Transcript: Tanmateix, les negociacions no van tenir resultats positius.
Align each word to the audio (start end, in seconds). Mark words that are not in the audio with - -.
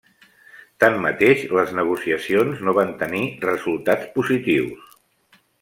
Tanmateix, 0.83 1.43
les 1.59 1.75
negociacions 1.81 2.65
no 2.69 2.75
van 2.81 2.97
tenir 3.05 3.23
resultats 3.47 4.13
positius. 4.17 4.93